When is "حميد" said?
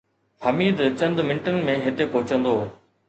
0.45-0.79